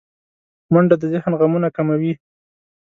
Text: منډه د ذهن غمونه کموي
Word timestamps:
منډه 0.73 0.95
د 1.01 1.03
ذهن 1.13 1.31
غمونه 1.39 1.67
کموي 1.75 2.13